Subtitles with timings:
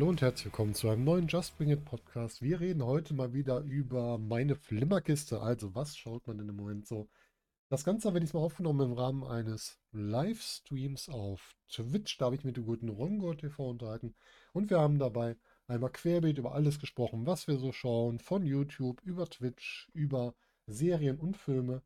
[0.00, 2.40] Hallo und herzlich willkommen zu einem neuen Just Bring It Podcast.
[2.40, 5.42] Wir reden heute mal wieder über meine Flimmerkiste.
[5.42, 7.10] Also, was schaut man denn im Moment so?
[7.68, 12.16] Das Ganze habe ich diesmal aufgenommen im Rahmen eines Livestreams auf Twitch.
[12.16, 14.14] Da habe ich mit dem guten Rongo TV unterhalten.
[14.54, 18.20] Und wir haben dabei einmal querbeet über alles gesprochen, was wir so schauen.
[18.20, 20.34] Von YouTube über Twitch, über
[20.66, 21.82] Serien und Filme.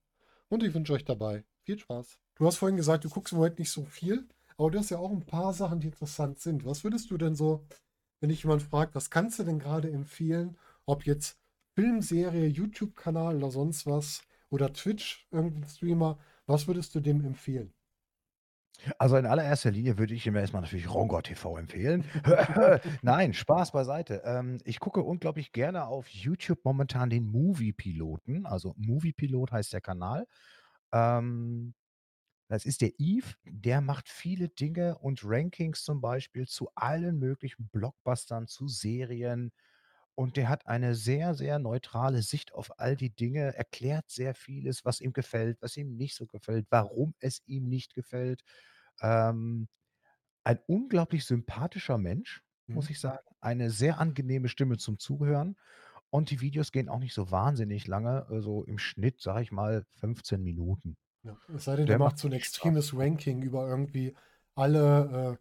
[0.49, 2.21] Und ich wünsche euch dabei viel Spaß.
[2.37, 4.29] Du hast vorhin gesagt, du guckst im Moment nicht so viel.
[4.57, 6.65] Aber du hast ja auch ein paar Sachen, die interessant sind.
[6.65, 7.67] Was würdest du denn so
[8.25, 10.57] wenn dich jemand fragt, was kannst du denn gerade empfehlen,
[10.87, 11.39] ob jetzt
[11.75, 17.75] Filmserie, YouTube-Kanal oder sonst was oder Twitch, irgendein Streamer, was würdest du dem empfehlen?
[18.99, 22.03] Also in allererster Linie würde ich ihm erstmal natürlich Rongo TV empfehlen.
[23.03, 24.23] Nein, Spaß beiseite.
[24.25, 28.47] Ähm, ich gucke unglaublich gerne auf YouTube momentan den Movie-Piloten.
[28.47, 30.27] Also Movie-Pilot heißt der Kanal.
[30.95, 31.75] Ähm,
[32.49, 37.69] das ist der Eve, der macht viele Dinge und Rankings zum Beispiel zu allen möglichen
[37.71, 39.53] Blockbustern, zu Serien.
[40.17, 44.85] Und der hat eine sehr, sehr neutrale Sicht auf all die Dinge, erklärt sehr vieles,
[44.85, 48.43] was ihm gefällt, was ihm nicht so gefällt, warum es ihm nicht gefällt.
[49.01, 49.69] Ähm,
[50.45, 52.91] ein unglaublich sympathischer Mensch, muss Mhm.
[52.91, 53.19] ich sagen.
[53.41, 55.57] Eine sehr angenehme Stimme zum Zuhören.
[56.11, 59.85] Und die Videos gehen auch nicht so wahnsinnig lange, also im Schnitt, sage ich mal,
[59.91, 60.97] 15 Minuten.
[61.25, 62.75] Ja, es sei denn, der Der macht so ein wirklich Spaß.
[62.75, 64.15] extremes Ranking über irgendwie
[64.55, 65.39] alle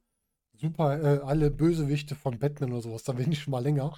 [0.56, 3.03] äh, super, äh, alle Bösewichte von Batman oder sowas.
[3.03, 3.94] Da bin ich schon mal länger.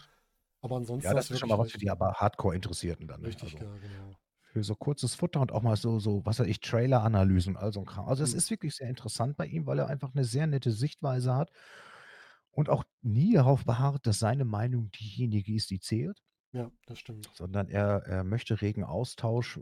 [0.61, 3.35] Aber ansonsten Ja, das ist schon mal was für die aber Hardcore-Interessierten dann, ne?
[3.35, 4.17] Richtig, Also, ja, genau.
[4.53, 7.81] für so kurzes Futter und auch mal so so, was weiß ich, Trailer-Analysen, all so
[7.81, 8.07] 'n Kram.
[8.07, 8.35] Also, es Mhm.
[8.35, 11.51] ist wirklich sehr interessant bei ihm, weil er einfach 'ne sehr nette Sichtweise hat
[12.51, 16.21] und auch nie darauf beharrt, dass seine Meinung diejenige ist, die zählt,
[16.55, 17.29] Ja, das stimmt.
[17.33, 19.61] sondern er er möchte regen Austausch, äh,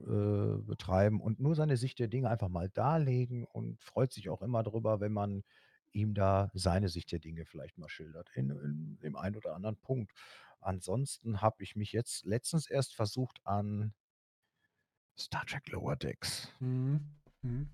[0.62, 4.64] betreiben und nur seine Sicht der Dinge einfach mal darlegen und freut sich auch immer
[4.64, 5.44] drüber, wenn man
[5.92, 9.78] ihm da seine Sicht der Dinge vielleicht mal schildert in in dem einen oder anderen
[9.78, 10.12] Punkt.
[10.62, 13.94] Ansonsten habe ich mich jetzt letztens erst versucht an
[15.18, 16.52] Star Trek Lower Decks.
[16.60, 17.20] Mhm.
[17.44, 17.70] Mhm.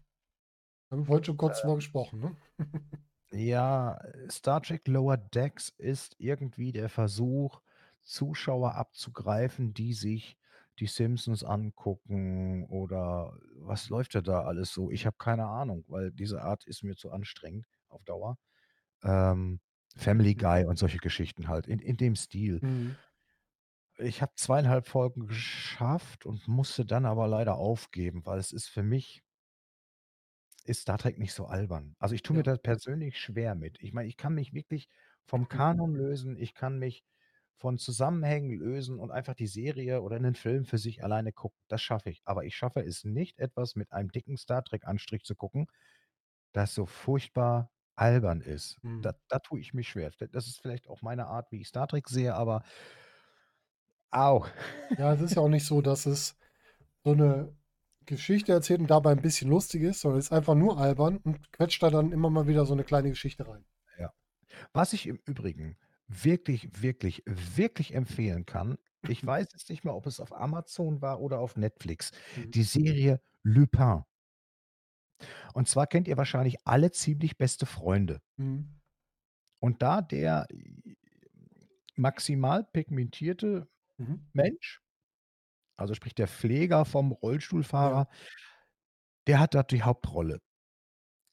[0.91, 2.37] Haben wir vorhin schon kurz drüber Ähm, gesprochen, ne?
[3.31, 7.61] ja, Star Trek Lower Decks ist irgendwie der Versuch,
[8.03, 10.37] Zuschauer abzugreifen, die sich
[10.79, 14.91] die Simpsons angucken oder was läuft da alles so?
[14.91, 18.37] Ich habe keine Ahnung, weil diese Art ist mir zu anstrengend auf Dauer.
[19.03, 19.61] Ähm,
[19.97, 20.35] Family Mhm.
[20.35, 22.61] Guy und solche Geschichten halt in in dem Stil.
[22.61, 22.99] Mhm.
[23.99, 28.81] Ich habe 2,5 Folgen geschafft und musste dann aber leider aufgeben, weil es ist für
[28.83, 29.21] mich
[30.65, 31.95] ist Star Trek nicht so albern.
[31.99, 32.43] Also, ich tue mir Ja.
[32.43, 33.81] da persönlich schwer mit.
[33.81, 34.87] Ich meine, ich kann mich wirklich
[35.25, 37.03] vom Kanon lösen, ich kann mich
[37.59, 41.59] von Zusammenhängen lösen und einfach die Serie oder 'nen Film für sich alleine gucken.
[41.69, 42.21] Das schaffe ich.
[42.25, 45.67] Aber ich schaffe es nicht, etwas mit einem dicken Star Trek-Anstrich zu gucken,
[46.53, 48.77] das so furchtbar albern ist.
[49.01, 49.19] Da Mhm.
[49.29, 50.11] da tue ich mich schwer.
[50.31, 52.63] Das ist vielleicht auch meine Art, wie ich Star Trek sehe, aber
[54.13, 54.45] au.
[54.97, 56.35] Ja, es ist ja auch nicht so, dass es
[57.05, 57.55] so 'ne
[58.05, 61.83] Geschichte erzählt und dabei 'n bisschen lustig ist, sondern ist einfach nur albern und quetscht
[61.83, 63.65] da dann immer mal wieder so 'ne kleine Geschichte rein.
[63.97, 64.13] Ja.
[64.73, 65.77] Was ich im Übrigen
[66.09, 68.77] wirklich, wirklich, wirklich empfehlen kann,
[69.07, 72.53] ich weiß jetzt nicht mehr, ob es auf Amazon war oder auf Netflix, Mhm.
[72.53, 74.03] die Serie Lupin.
[75.55, 78.19] Und zwar kennt ihr wahrscheinlich alle „Ziemlich beste Freunde“.
[78.39, 78.79] Mhm.
[79.61, 80.47] Und da der
[81.97, 83.67] maximal pigmentierte
[83.99, 84.29] Mhm.
[84.33, 84.81] Mensch,
[85.77, 87.11] also sprich der Pfleger vom
[87.81, 87.99] Ja.
[88.03, 88.07] Rollstuhlfahrer
[89.27, 90.39] der hat dort die Hauptrolle.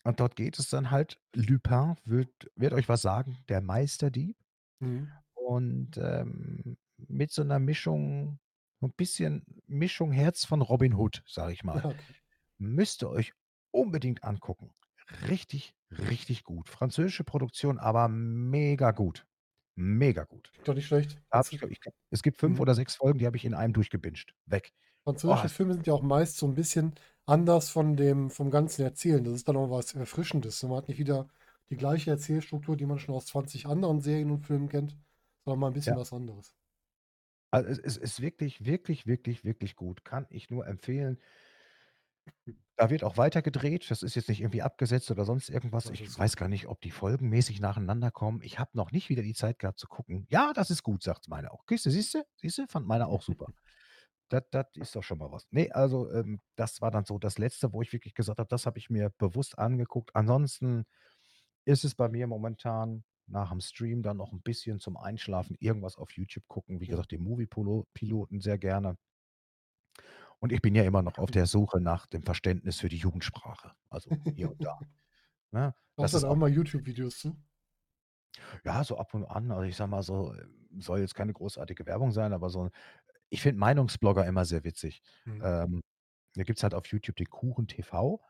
[0.04, 4.36] Und dort geht es dann halt Lupin wird wird euch was sagen, der Meisterdieb.
[4.80, 5.16] Mhm.
[5.34, 8.38] Und, ähm, mit so 'ner Mischung
[8.80, 11.84] so 'n bisschen Mischung Herz von Robin Hood, sage ich mal.
[11.84, 12.16] Okay.
[12.58, 13.34] Müsst ihr euch
[13.72, 14.74] unbedingt angucken.
[15.28, 16.68] Richtig, richtig gut.
[16.70, 19.26] Französische Produktion, aber mega gut.
[19.76, 20.54] Mega gut.
[20.54, 21.22] Klingt doch nicht schlecht.
[21.30, 22.60] Da habe ich, Franzö glaube ich glaube, es gibt 5 mhm.
[22.60, 24.34] oder 6 Folgen, die habe ich in einem durchgebinged.
[24.46, 24.72] Weg.
[25.28, 26.94] Oh, Französische ist Filme sind ja auch meist so 'n bisschen
[27.26, 29.22] anders von dem vom ganzen Erzählen.
[29.22, 30.60] Das ist dann auch was Erfrischendes.
[30.64, 31.28] Man hat nicht wieder
[31.70, 34.98] die gleiche Erzählstruktur, die man schon aus 20 anderen Serien und Filmen kennt,
[35.44, 35.96] sondern mal 'n bisschen Ja.
[35.96, 36.52] was anderes.
[37.52, 40.04] Also, es es ist wirklich, wirklich, wirklich, wirklich gut.
[40.04, 41.18] Kann ich nur empfehlen.
[42.76, 43.90] Da wird auch weiter gedreht.
[43.90, 45.88] Das ist jetzt nicht irgendwie abgesetzt oder sonst irgendwas.
[45.88, 48.42] Ich weiß gar nicht, ob die folgenmäßig nacheinander kommen.
[48.42, 50.26] Ich habe noch nicht wieder die Zeit gehabt zu gucken.
[50.28, 51.64] „Ja, das ist gut“, sagt meine auch.
[51.68, 53.48] Siehste siehste, siehste, fand meine auch super.
[54.30, 55.46] Das das ist doch schon mal was.
[55.52, 58.66] Ne, also, ähm, das war dann so das Letzte, wo ich wirklich gesagt habe, das
[58.66, 60.16] habe ich mir bewusst angeguckt.
[60.16, 60.84] Ansonsten
[61.66, 66.12] ist es bei mir momentan nach'm Stream dann noch 'n bisschen zum Einschlafen irgendwas auf
[66.12, 66.80] YouTube gucken.
[66.80, 68.98] Wie gesagt, den Movie Polo Piloten sehr gerne.
[70.42, 73.72] Und ich bin ja immer noch auf der Suche nach dem Verständnis für die Jugendsprache,
[73.88, 74.82] also hier und da,
[75.52, 75.74] ne?
[75.98, 76.50] Das du ist auch mal.
[76.50, 77.36] YouTube-Videos zu?
[78.64, 79.50] Ja, so ab und an.
[79.50, 80.46] Also, ich sage mal so, äh,
[80.78, 82.70] soll jetzt keine großartige Werbung sein, aber so
[83.30, 85.02] ich finde Meinungsblogger immer sehr witzig.
[85.26, 85.56] Mhm.
[85.64, 85.82] Ähm,
[86.36, 88.20] da gibt's halt auf YouTube den Kuchen TV.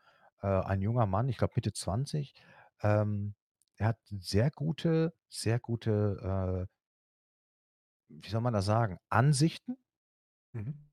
[0.43, 2.35] Äh, ein junger Mann, ich glaube Mitte 20,
[2.83, 3.35] ähm,
[3.77, 6.73] er hat sehr gute sehr gute, äh
[8.09, 9.77] wie soll man das sagen, Ansichten
[10.55, 10.89] Mhm.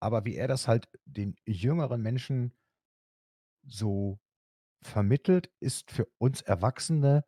[0.00, 2.52] aber wie er das halt den jüngeren Menschen
[3.66, 4.18] so
[4.82, 7.24] vermittelt, ist für uns Erwachsene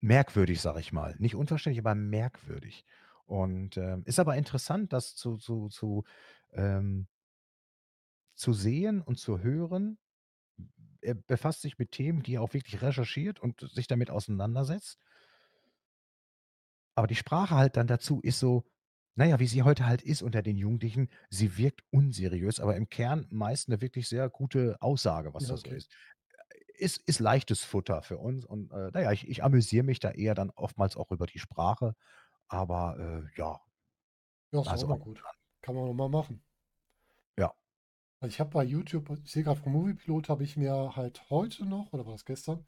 [0.00, 1.14] merkwürdig, sage ich mal.
[1.18, 2.84] Nicht unverständlich, aber merkwürdig.
[3.24, 6.04] Und, ähm, ist aber interessant, das zu zu zu,
[6.52, 7.06] ähm
[8.34, 9.98] zu sehen und zu hören.
[11.02, 14.96] Er befasst sich mit Themen, die er auch wirklich recherchiert und sich damit auseinandersetzt.
[16.98, 18.64] Aber die Sprache halt dann dazu ist so,
[19.14, 21.08] na ja, wie sie heute halt ist unter den Jugendlichen.
[21.30, 25.56] Sie wirkt unseriös, aber im Kern meist 'ne wirklich sehr gute Aussage, was Ja, da
[25.56, 25.74] so okay.
[25.74, 25.90] ist.
[26.78, 30.10] Ist ist leichtes Futter für uns und, äh, na ja, ich ich amüsiere mich da
[30.12, 31.94] eher dann oftmals auch über die Sprache,
[32.48, 32.98] aber,
[33.34, 33.60] äh, ja.
[34.52, 35.24] Ja, ist auch Also, mal gut.
[35.24, 35.34] an.
[35.62, 36.44] Kann man doch mal machen.
[37.38, 37.52] Ja.
[38.22, 41.66] Also, ich habe bei YouTube ich sehe grad vom Moviepilot habe ich mir halt heute
[41.66, 42.64] noch oder war das gestern,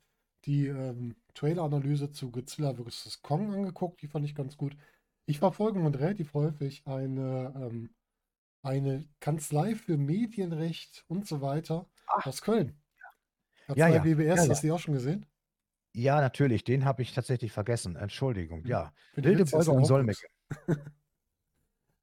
[0.46, 3.22] die, ähm, Traileranalyse zu Godzilla vs.
[3.22, 4.76] Kong angeguckt, die fand ich ganz gut.
[5.26, 7.90] Ich verfolge Moment relativ häufig eine, ähm
[8.62, 12.28] eine Kanzlei für Medienrecht und so weiter Ah.
[12.28, 12.80] aus Köln.
[13.68, 13.74] Ja.
[13.76, 14.04] Ja, Kanzlei ja.
[14.36, 15.26] Ja, hast du die auch schon gesehen?
[15.94, 17.94] Ja, natürlich, den habe ich tatsächlich vergessen.
[17.96, 18.66] Entschuldigung, Mhm.
[18.66, 18.92] ja.
[19.14, 19.38] Du den
[19.78, 19.84] und.
[19.84, 20.26] Solmecke.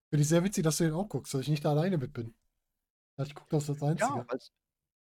[0.09, 2.13] Finde ich sehr witzig, dass du den auch guckst, dass ich nicht da alleine mit
[2.13, 2.33] bin.
[3.17, 4.27] Ja, ich gucke das als Ja, Einziger.
[4.27, 4.51] weil's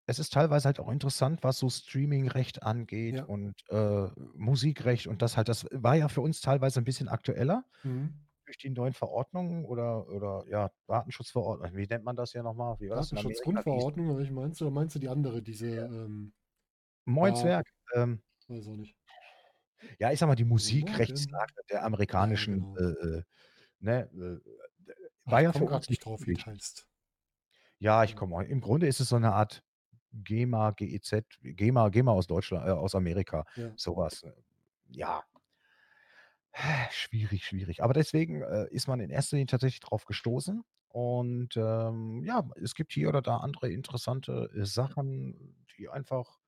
[0.08, 3.30] es ist teilweise halt auch interessant, was so Streamingrecht angeht Ja.
[3.30, 7.66] und, äh, Musikrecht und das halt das war ja für uns teilweise 'n bisschen aktueller
[7.86, 8.30] Mhm.
[8.46, 12.78] durch die neuen Verordnungen oder oder ja, Datenschutzverordnung wie nennt man das hier noch mal?
[12.82, 13.66] Wie war das in Amerika?
[13.68, 14.66] Wie hieß Datenschutzgrundverordnung oder welche meinst du?
[14.66, 15.90] Oder meinst du die andere, diese, Ja.
[15.92, 16.34] ähm
[17.08, 17.36] Moin ja.
[17.36, 17.66] Zwerg,
[17.96, 18.94] ähm Weiß auch nicht.
[20.02, 21.44] Ja, ich sage mal, die Guten Morgen.
[21.48, 21.84] Musikrechtslage der
[22.18, 22.80] Ja, amerikanischen, genau.
[22.80, 22.84] äh,
[23.20, 23.24] äh,
[23.80, 24.40] ne, äh,
[25.28, 26.46] Ah, war ich ja für komme grad uns nicht nicht drauf, wie es unwichtig.
[26.46, 26.86] heißt.
[27.82, 29.64] Ja, ich komme auch im Grunde ist es so 'ne Art
[30.12, 33.76] GEMA, GEZ, GEMA GEMA aus Deutschla äh, aus Amerika, Ja.
[33.78, 34.32] so was, äh,
[34.90, 35.24] ja.
[36.92, 37.84] Schwierig, schwierig.
[37.84, 42.74] Aber deswegen, äh, ist man in erster Linie tatsächlich drauf gestoßen und, ähm, ja, es
[42.76, 46.40] gibt hier oder da andere interessante, äh, Sachen, die einfach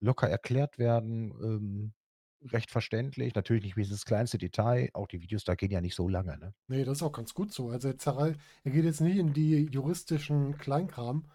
[0.00, 1.94] locker erklärt werden, ähm,
[2.42, 3.34] recht verständlich.
[3.34, 4.90] Natürlich nicht bis ins kleinste Detail.
[4.94, 6.54] Auch die Videos da gehen ja nicht so lange, ne?
[6.68, 7.70] Ne, das ist auch ganz gut so.
[7.70, 11.28] Also, er zerrei er geht jetzt nicht in die juristischen Kleinkram,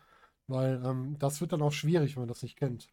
[0.48, 2.90] weil, ähm, das wird dann auch schwierig, wenn man das nicht kennt.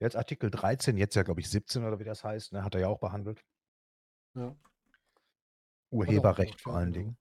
[0.00, 2.82] Jetzt Artikel 13, jetzt ja, glaube ich, 17 oder wie das heißt, ne, hat er
[2.82, 3.42] ja auch behandelt.
[4.34, 4.56] Ja.
[6.04, 6.94] Er Urheberrecht vor allen genau.
[6.94, 7.16] Dingen.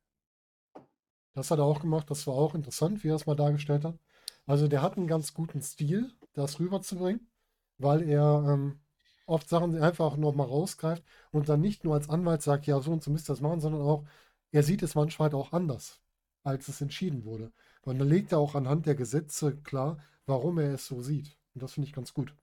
[1.35, 2.09] Das hat er auch gemacht.
[2.09, 3.97] Das war auch interessant, wie er es mal dargestellt hat.
[4.45, 7.29] Also, der hat 'n ganz guten Stil, das rüberzubringen,
[7.77, 8.81] weil er, ähm,
[9.31, 12.91] oft Sachen einfach noch mal rausgreift und dann nicht nur als Anwalt sagt: „Ja, so
[12.93, 14.05] und so müsst ihr das machen“, sondern auch
[14.51, 16.01] er sieht es manchmal halt auch anders,
[16.43, 17.53] als es entschieden wurde.
[17.83, 21.37] Und dann legt er auch anhand der Gesetze klar, warum er es so sieht.
[21.55, 22.35] Und das finde ich ganz gut.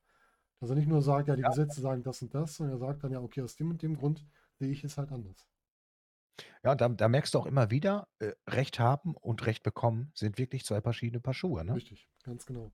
[0.61, 1.49] Dass er nicht nur sagt: „Ja, die Ja.
[1.49, 3.97] Gesetze sagen das und das“, sondern er sagt dann: „Ja, okay, aus dem und dem
[3.99, 4.27] Grund
[4.61, 5.47] sehe ich es halt anders.“
[6.65, 10.39] Ja, da da merkst du auch immer wieder, äh, Recht haben und Recht bekommen sind
[10.39, 11.83] wirklich 2 verschiedene Paar Schuhe, ne?
[11.83, 12.73] Richtig, ganz genau.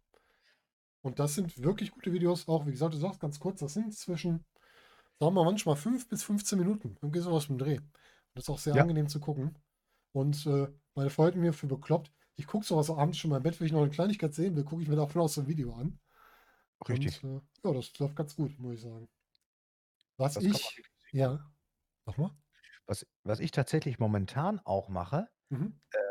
[1.05, 3.93] Und das sind wirklich gute Videos, auch wie gesagt, du sagst ganz kurz, das sind
[3.95, 4.47] zwischen,
[5.21, 7.79] sagen wir manchmal 5 bis 15 Minuten, irgendwie so was im Dreh.
[7.79, 7.91] Und
[8.35, 8.79] das ist auch sehr Ja.
[8.79, 9.59] angenehm zu gucken.
[10.13, 12.13] Und, äh, meine hält mich für bekloppt.
[12.37, 14.57] Ich gucke so was abends schon mal im Bett, wenn ich noch 'ne Kleinigkeit sehen
[14.57, 16.01] will, gucke ich mir davon auch so 'n Video an.
[16.87, 17.25] Und, Richtig.
[17.25, 19.09] äh, ja, das läuft ganz gut, muss ich sagen.
[20.19, 20.83] Was Das ich
[21.13, 21.55] ja.
[22.07, 22.37] Sag mal.
[22.89, 25.75] Was was ich tatsächlich momentan auch mache, Mhm.
[25.95, 26.04] ähm,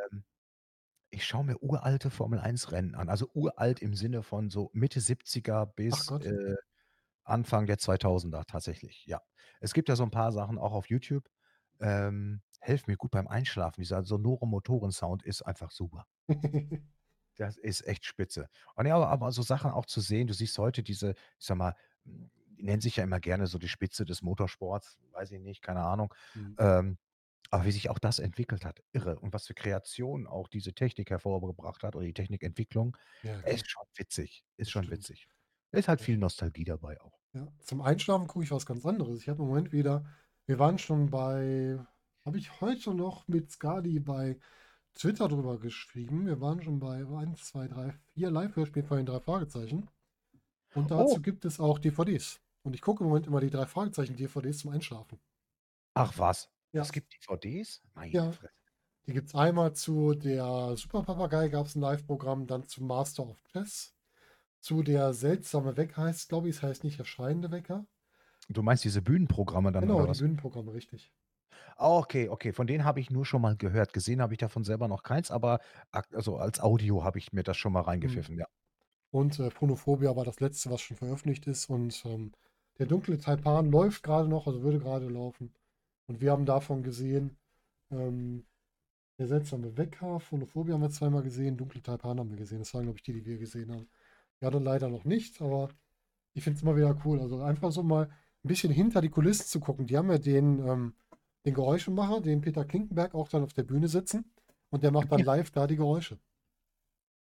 [1.13, 3.09] ich schaue mir uralte Formel-1-Rennen an.
[3.09, 6.23] Also, uralt im Sinne von so Mitte 70er Ach bis, Gott.
[6.23, 6.55] äh,
[7.23, 9.21] Anfang der 2000er tatsächlich, ja.
[9.61, 11.29] Es gibt ja so 'n paar Sachen auch auf YouTube,
[11.81, 13.81] ähm, helfen mir gut beim Einschlafen.
[13.81, 16.05] Dieser sonore Motorensound ist einfach super.
[17.37, 18.47] Das ist echt spitze.
[18.75, 21.75] Und ja, aber so Sachen auch zu sehen, du siehst heute diese, ich sage mal,
[22.05, 25.81] die nennen sich ja immer gerne so die Spitze des Motorsports, weiß ich nicht, keine
[25.83, 26.13] Ahnung.
[26.35, 26.57] Mhm.
[26.57, 26.97] Ähm,
[27.53, 29.19] aber wie sich auch das entwickelt hat, irre.
[29.19, 33.85] Und was für Kreationen auch diese Technik hervorgebracht hat oder die Technikentwicklung, Ja, ist schon
[33.95, 34.91] witzig, ist schon stimmt.
[34.91, 35.29] witzig.
[35.71, 36.17] Ist halt viel.
[36.17, 37.19] Nostalgie dabei auch.
[37.33, 39.19] Ja, zum Einschlafen gucke ich was ganz anderes.
[39.21, 40.05] Ich habe im Moment wieder
[40.45, 41.79] wir waren schon bei
[42.25, 44.37] habe ich heute noch mit Skadi bei
[44.95, 46.25] Twitter drüber geschrieben.
[46.27, 49.89] Wir waren schon bei 1, 2, 3, 4 Live-Hörspielen von den 3 Fragezeichen.
[50.75, 50.95] Und Oh.
[50.99, 52.41] dazu gibt es auch DVDs.
[52.63, 55.19] Und ich gucke im Moment immer die 3 Fragezeichen-DVDs zum Einschlafen.
[55.95, 56.89] Ach was, Ja.
[56.89, 57.81] es gibt DVDs?
[57.93, 58.37] Meine Ja.
[58.39, 58.53] Fresse.
[59.07, 63.95] Die gibt's einmal zu der Super Papagei gab's 'n Liveprogramm, dann zu Master of Chess,
[64.61, 66.57] zu der Seltsame Wecker heißt's, glaube ich.
[66.57, 67.87] Es heißt nicht der schreiende Wecker.
[68.49, 70.19] Du meinst diese Bühnenprogramme dann Genau, oder die was?
[70.19, 71.11] Bühnenprogramme, richtig.
[71.77, 72.53] Ah, okay, okay.
[72.53, 73.93] Von denen habe ich nur schon mal gehört.
[73.93, 75.59] Gesehen habe ich davon selber noch keins, aber
[75.91, 78.21] ak also, als Audio habe ich mir das schon mal Mhm.
[78.21, 78.45] reingepfiffen, ja.
[79.11, 82.33] Und, äh, Phonophobia war das Letzte, was schon veröffentlicht ist und, ähm,
[82.79, 85.53] der dunkle Taipan läuft grade noch, also würde grade laufen.
[86.07, 87.37] Und wir haben davon gesehen,
[87.91, 88.45] ähm,
[89.19, 92.59] Der seltsame Wecker, Phonophobia haben wir zweimal gesehen, dunkle Taipan haben wir gesehen.
[92.59, 93.89] Das waren, glaube ich, die, die wir gesehen haben.
[94.41, 95.69] Ja, dann leider noch nicht, aber
[96.33, 97.21] ich finde es immer wieder cool.
[97.21, 99.87] Also einfach so mal ein bisschen hinter die Kulissen zu gucken.
[99.87, 100.95] Die haben ja den, ähm,
[101.45, 104.25] den Geräuschemacher, den Peter Klinkenberg, auch dann auf der Bühne sitzen
[104.71, 106.19] und der macht dann live da die Geräusche.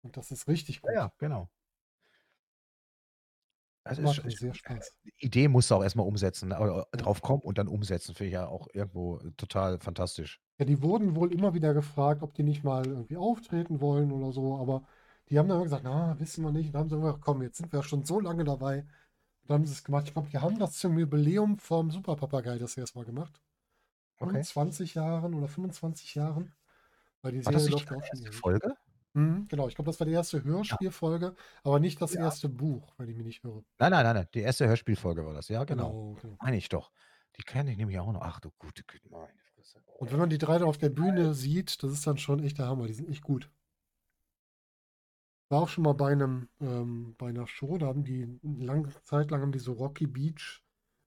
[0.01, 0.91] Und das ist richtig gut.
[0.93, 1.49] ja, genau.
[3.89, 4.93] Das ist ist sehr Spaß.
[5.03, 6.51] die Idee musst du auch erst mal umsetzen?
[6.51, 6.97] Oder Ja.
[6.97, 10.39] drauf kommen und dann umsetzen, finde ich ja auch irgendwo total fantastisch.
[10.59, 14.31] Ja, die wurden wohl immer wieder gefragt, ob die nicht mal irgendwie auftreten wollen oder
[14.31, 14.83] so, aber
[15.29, 16.67] die haben dann immer gesagt, na, wissen wir nicht.
[16.67, 18.79] Und dann haben sie immer gesagt, komm, jetzt sind wir schon so lange dabei.
[19.41, 20.07] Und dann haben sie es gemacht.
[20.07, 23.41] Ich glaube, die haben das zum Jubiläum vom Superpapagei das erste Mal gemacht.
[24.19, 24.41] Okay.
[24.41, 26.53] 20 Jahren oder 25 Jahren.
[27.21, 28.35] Weil die War das Serie nicht läuft auch schon ewig.
[28.35, 28.73] Folge?
[29.17, 32.21] Mhm, genau, ich glaube, das war die erste Hörspielfolge, aber nicht das ja.
[32.21, 33.63] erste Buch, wenn ich mich nicht irre.
[33.79, 35.47] Nein, nein, nein, nein, die erste Hörspielfolge war das.
[35.47, 35.89] Ja, genau.
[35.89, 36.37] Genau, genau.
[36.39, 36.91] Meine ich doch.
[37.35, 38.21] Die kenne ich nämlich auch noch.
[38.21, 39.81] Ach du gute Güte, meine Fresse.
[39.97, 42.59] Und wenn man die drei dann auf der Bühne sieht, das ist dann schon echt
[42.59, 42.85] der Hammer.
[42.85, 43.49] Die sind echt gut.
[45.49, 48.89] War auch schon mal bei einem, ähm, bei einer Show, da haben die eine lange
[49.03, 50.61] Zeit lang haben die so Rocky Beach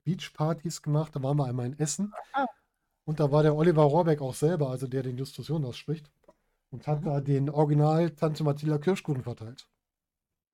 [0.04, 1.14] Beach-Partys gemacht.
[1.14, 2.46] Da waren wir einmal in Essen Ah.
[3.04, 6.10] und da war der Oliver Rohrbeck auch selber, also der den Justus Jonas spricht,
[6.70, 7.04] und hat Mhm.
[7.04, 9.68] da den Original Tante Mathilda Kirschkuchen verteilt.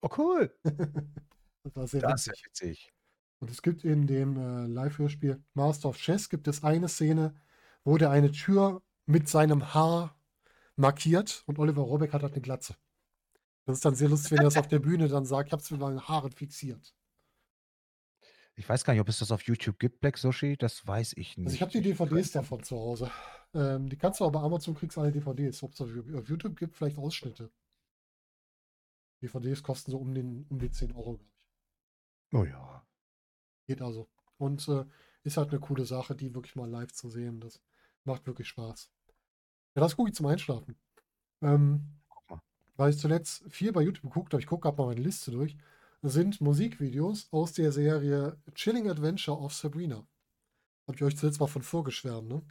[0.02, 0.50] Oh, cool.
[1.64, 2.46] Das war sehr Das ist ja witzig.
[2.46, 2.92] witzig.
[3.40, 7.34] Und es gibt in dem äh, Live-Hörspiel Master of Chess gibt es eine Szene,
[7.84, 10.16] wo der eine Tür mit seinem Haar
[10.76, 12.76] markiert und Oliver Rohrbeck hat halt eine Glatze.
[13.66, 15.62] Das ist dann sehr lustig, wenn er das auf der Bühne dann sagt, ich habe
[15.62, 16.94] es mit meinen Haaren fixiert.
[18.58, 21.36] Ich weiß gar nicht, ob es das auf YouTube gibt, Black Sushi, das weiß ich
[21.36, 21.86] Also ich habe nicht.
[21.86, 23.10] die DVDs davon zu Hause.
[23.52, 25.62] Ähm, die kannst du aber Amazon kriegst alle DVDs.
[25.62, 27.50] Ob es auf YouTube gibt, vielleicht Ausschnitte.
[29.22, 32.32] DVDs kosten so um, den, um die 10 Euro, glaube ich.
[32.32, 32.86] oh ja.
[33.66, 34.08] Geht also.
[34.38, 34.84] Und äh,
[35.22, 37.40] ist halt eine coole Sache, die wirklich mal live zu sehen.
[37.40, 37.60] Das
[38.04, 38.90] macht wirklich Spaß.
[39.74, 40.76] Ja, das gucke ich zum Einschlafen.
[41.42, 42.00] Ähm,
[42.76, 45.56] weil ich zuletzt viel bei YouTube geguckt habe, ich gucke gerade mal meine Liste durch,
[46.08, 50.06] sind Musikvideos aus der Serie Chilling Adventure of Sabrina.
[50.86, 52.42] Habe ich euch zuletzt mal von vorgeschwärmt, ne?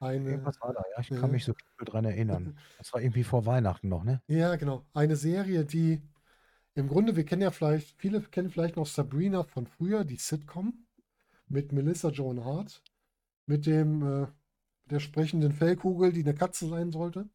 [0.00, 1.00] Eine, Irgendwas war da, ja.
[1.00, 1.20] Ich ja.
[1.20, 2.58] kann mich so dunkel dran erinnern.
[2.78, 4.20] Das war irgendwie vor Weihnachten noch, ne?
[4.26, 4.84] Ja, genau.
[4.92, 6.02] Eine Serie, die
[6.74, 10.86] im Grunde, wir kennen ja vielleicht, viele kennen vielleicht noch Sabrina von früher, die Sitcom
[11.46, 12.82] mit Melissa Joan Hart,
[13.46, 14.26] mit dem, äh,
[14.86, 17.28] der sprechenden Fellkugel, die eine Katze sein sollte,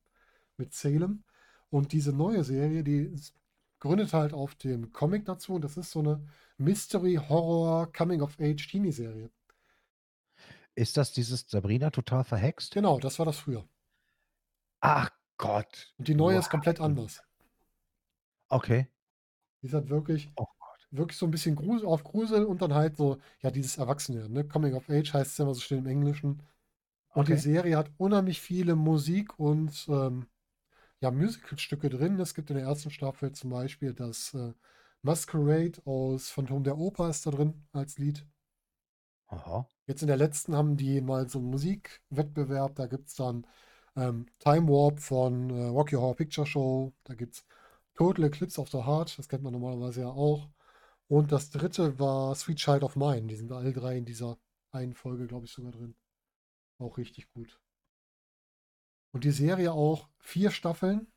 [0.57, 1.23] mit Salem.
[1.69, 3.13] Und diese neue Serie, die
[3.79, 6.25] gründet halt auf dem Comic dazu und das ist so eine
[6.57, 9.31] Mystery Horror Coming of Age Teenie Serie.
[10.75, 12.79] Ist das dieses Sabrina total verhext?
[12.79, 13.67] Genau, das war das früher.
[14.81, 15.93] Ach Gott.
[16.00, 17.22] Und die neue du ist komplett anders.
[18.51, 18.88] Okay.
[19.62, 20.46] Die ist halt wirklich, Oh
[20.91, 24.48] wirklich so ein bisschen Grusel, auf Grusel und dann halt so, ja, dieses Erwachsene, ne?
[24.48, 26.43] Coming of Age heißt es ja immer so schön im Englischen.
[27.13, 27.38] Und die Okay.
[27.38, 30.27] Serie hat unheimlich viele Musik und ähm,
[31.01, 32.20] ja, Musicalstücke drin.
[32.20, 34.54] Es gibt in der ersten Staffel zum Beispiel das äh,
[35.01, 38.25] Masquerade aus Phantom der Oper ist da drin als Lied.
[39.27, 39.68] Aha.
[39.86, 42.75] Jetzt in der letzten haben die mal so einen Musikwettbewerb.
[42.75, 43.46] Da gibt es dann
[43.96, 46.94] ähm, Time Warp von äh, Rocky Horror Picture Show.
[47.04, 47.46] Da gibt es
[47.96, 49.18] Total Eclipse of the Heart.
[49.18, 50.50] Das kennt man normalerweise ja auch.
[51.08, 53.27] Und das dritte war Sweet Child of Mine.
[53.27, 54.38] Die sind alle drei in dieser
[54.72, 55.96] einen Folge, glaube ich, sogar drin.
[56.80, 57.60] Auch richtig gut.
[59.17, 61.07] Und die Serie auch vier Staffeln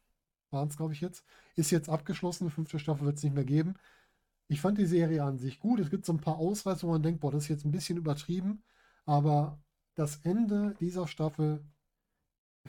[0.50, 1.22] waren es, glaube ich, jetzt.
[1.54, 2.48] Ist jetzt abgeschlossen.
[2.48, 3.74] Fünfte Staffel wird es nicht mehr geben.
[4.48, 5.80] Ich fand die Serie an sich gut.
[5.80, 7.98] Es gibt so ein paar Ausreißer, wo man denkt, boah, das ist jetzt ein bisschen
[7.98, 8.62] übertrieben.
[9.04, 9.62] Aber
[9.96, 11.62] das Ende dieser Staffel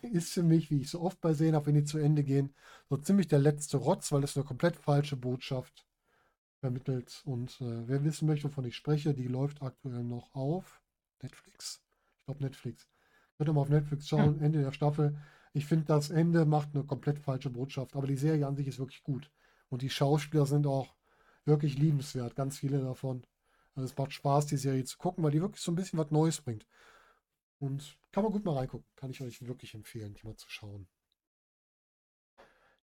[0.02, 2.54] ist für mich, wie ich so oft bei Serien habe, wenn die zu Ende gehen,
[2.90, 5.88] so ziemlich der letzte Rotz, weil es eine komplett falsche Botschaft
[6.60, 7.22] vermittelt.
[7.24, 10.82] Und äh, wer wissen möchte, wovon ich spreche, die läuft aktuell noch auf
[11.22, 11.82] Netflix.
[12.20, 12.90] Ich glaube Netflix.
[13.42, 15.18] Könnt ihr mal auf Netflix schauen, Ende der Staffel.
[15.54, 17.96] Ich finde, das Ende macht eine komplett falsche Botschaft.
[17.96, 19.32] Aber die Serie an sich ist wirklich gut.
[19.70, 20.94] Und die Schauspieler sind auch
[21.46, 23.26] wirklich liebenswert, ganz viele davon.
[23.74, 26.12] Also es macht Spaß, die Serie zu gucken, weil die wirklich so ein bisschen was
[26.12, 26.68] Neues bringt.
[27.58, 28.86] Und kann man gut mal reingucken.
[28.96, 30.88] Kann ich euch wirklich empfehlen, die mal zu schauen.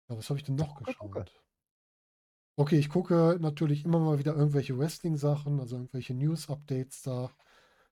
[0.09, 1.41] Ja, was habe ich denn noch geschaut?
[2.57, 7.31] Okay, ich gucke natürlich immer mal wieder irgendwelche Wrestling-Sachen, also irgendwelche News-Updates da.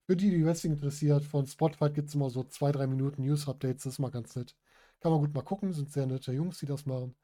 [0.10, 3.84] Für die, die Wrestling interessiert, von Spotify gibt es immer so zwei, drei Minuten News-Updates,
[3.84, 4.56] das ist mal ganz nett.
[5.02, 7.16] Kann man gut mal gucken, sind sehr nette Jungs, die das machen.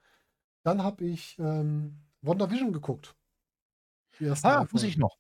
[0.64, 3.16] Dann habe ich ähm, WandaVision geguckt.
[4.44, 5.18] Ah, muss ich noch.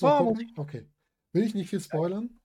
[0.00, 0.52] Noch Ah, muss gucken?
[0.58, 0.90] Okay.
[1.32, 2.40] Will ich nicht viel spoilern.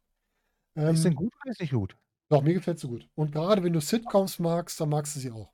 [0.90, 1.98] Ist denn Ähm, gut oder ist nicht gut?
[2.30, 3.10] doch, mir gefällt sie gut.
[3.16, 5.54] Und gerade wenn du Sitcoms magst, dann magst du sie auch.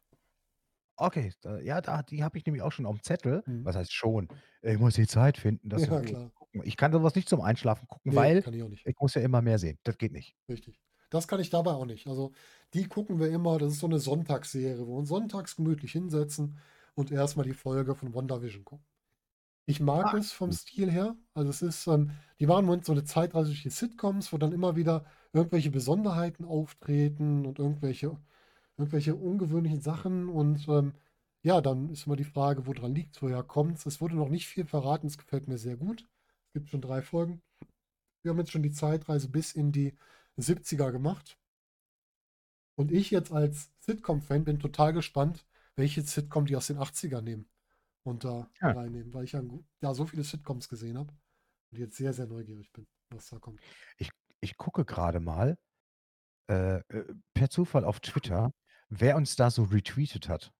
[0.97, 1.31] Okay,
[1.63, 3.43] ja, da die habe ich nämlich auch schon aufm Zettel.
[3.47, 3.63] Mhm.
[3.63, 4.29] Was heißt schon?
[4.61, 6.31] Ich muss die Zeit finden, das Ja, klar.
[6.63, 8.85] Ich kann so was nicht zum Einschlafen gucken, Ne, weil kann ich auch nicht.
[8.85, 9.79] ich muss ja immer mehr sehen.
[9.83, 10.33] Das geht nicht.
[10.49, 10.81] Richtig.
[11.09, 12.07] Das kann ich dabei auch nicht.
[12.07, 12.31] Also,
[12.73, 16.57] die gucken wir immer das ist so 'ne Sonntagsserie, wo wir uns sonntags gemütlich hinsetzen
[16.95, 18.85] und erst mal die Folge von WandaVision gucken.
[19.67, 20.51] Ich mag Ah, es vom.
[20.53, 21.17] Stil her.
[21.35, 24.53] Also, es ist, ähm die im Moment so 'ne Zeitreise durch die Sitcoms, wo dann
[24.53, 28.17] immer wieder irgendwelche Besonderheiten auftreten und irgendwelche
[28.77, 30.93] irgendwelche ungewöhnlichen Sachen und, ähm,
[31.43, 33.85] ja, dann ist immer die Frage, wo dran liegt's, woher kommt's?
[33.87, 36.07] Es wurde noch nicht viel verraten, es gefällt mir sehr gut.
[36.55, 37.41] Es gibt schon 3 Folgen.
[38.21, 39.97] Wir haben jetzt schon die Zeitreise bis in die
[40.37, 41.39] 70er gemacht.
[42.75, 47.49] Und ich jetzt als Sitcom-Fan bin total gespannt, welche Sitcom die aus den 80ern nehmen
[48.03, 48.71] und da Ja.
[48.71, 51.11] reinnehmen, weil ich ja so viele Sitcoms gesehen habe
[51.71, 53.59] und jetzt sehr, sehr neugierig bin, was da kommt.
[53.97, 55.57] Ich ich gucke grade mal,
[56.49, 58.51] äh, äh, per Zufall auf Twitter,
[58.89, 60.51] wer uns da so retweetet hat.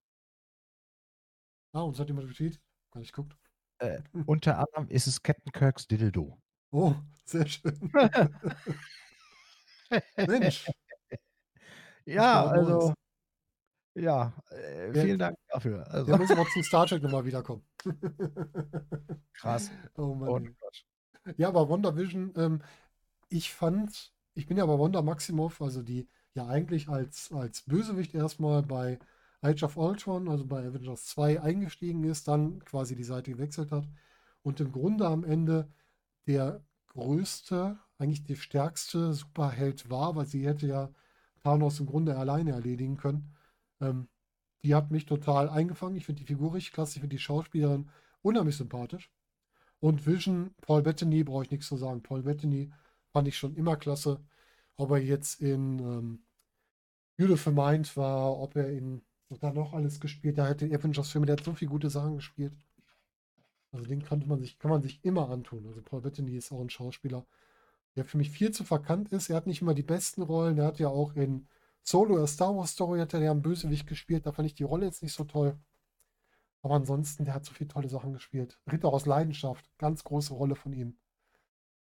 [1.76, 2.62] Ah, uns hat jemand retweetet?
[2.92, 3.36] Gar nicht geguckt.
[3.84, 6.38] Äh, unter anderem ist es Captain Kirks Dildo.
[6.72, 6.94] Oh,
[7.26, 7.92] sehr schön.
[10.28, 10.70] Mensch.
[12.06, 12.94] Ja, also
[13.96, 14.94] ja, äh, Ja.
[15.04, 15.88] vielen Dank dafür.
[15.92, 17.64] Also Der muss aber zum Star Trek noch mal wiederkommen.
[19.34, 19.70] Krass.
[19.96, 20.54] Oh Mann, ey.
[20.54, 20.84] Quatsch.
[21.38, 22.62] Ja, aber WandaVision, ähm,
[23.30, 28.16] ich fand ich bin ja bei Wanda Maximoff, also die ja eigentlich als als Bösewicht
[28.16, 28.98] erst mal bei
[29.44, 33.88] Age of Ultron, also bei Avengers 2 eingestiegen ist, dann quasi die Seite gewechselt hat
[34.42, 35.70] und im Grunde am Ende
[36.28, 40.90] der größte, eigentlich der stärkste Superheld war, weil sie hätte ja
[41.42, 43.36] Thanos im Grunde alleine erledigen können.
[43.82, 44.08] Ähm,
[44.64, 45.98] die hat mich total eingefangen.
[45.98, 46.96] Ich finde die Figur richtig klasse.
[46.96, 47.90] Ich finde die Schauspielerin
[48.22, 49.12] unheimlich sympathisch.
[49.82, 52.02] Und Vision, Paul Bettany, brauche ich nix zu sagen.
[52.02, 52.72] Paul Bettany
[53.12, 54.22] fand ich schon immer klasse.
[54.78, 56.24] Ob er jetzt in, ähm,
[57.18, 59.02] Beautiful Mind war, ob er in
[59.34, 60.38] hat er noch alles gespielt?
[60.38, 62.58] Der hat den Avengers-Filme, der hat so viel gute Sachen gespielt.
[63.72, 65.66] Also den kannte man sich kann man sich immer antun.
[65.68, 67.26] Also Paul Bettany ist auch 'n Schauspieler,
[67.96, 69.30] der für mich viel zu verkannt ist.
[69.30, 70.56] Er hat nicht immer die besten Rollen.
[70.58, 71.48] Der hat ja auch in
[71.84, 74.26] Solo: A Star Wars Story hat er ja 'n Bösewicht gespielt.
[74.26, 75.58] Da fand ich die Rolle jetzt nicht so toll.
[76.62, 78.60] Aber ansonsten, der hat so viele tolle Sachen gespielt.
[78.72, 80.98] Ritter aus Leidenschaft, ganz große Rolle von ihm.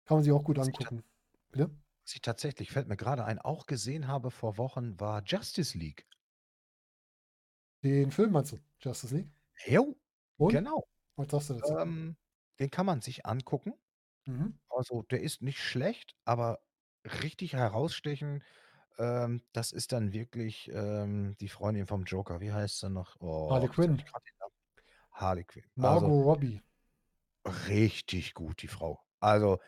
[0.06, 1.04] Kann man sich auch gut angucken.
[1.52, 1.70] Bitte?
[2.06, 6.06] was ich tatsächlich fällt mir grade ein, auch gesehen habe vor Wochen, war Justice League.
[7.84, 8.58] Den Film meinst du?
[8.82, 9.30] Justice League?
[9.68, 9.96] Jo,
[10.38, 10.64] Und?
[10.64, 10.84] genau.
[11.18, 11.80] Was sagst du dazu?
[11.82, 12.18] Ähm,
[12.60, 13.74] den kann man sich angucken.
[14.28, 14.54] Mhm.
[14.70, 16.62] Also, der ist nicht schlecht, aber
[17.06, 18.44] richtig herausstechen,
[19.00, 22.42] ähm, das ist dann wirklich, ähm, die Freundin vom Joker.
[22.42, 23.18] Wie heißt sie noch?
[23.48, 24.00] Harley Oh, jetzt habe Quinn.
[24.00, 24.54] ich grad den Namen
[25.14, 25.66] Harley Quinn.
[25.76, 26.64] Margot Also Robbie.
[27.46, 29.00] richtig gut, die Frau.
[29.20, 29.60] Also,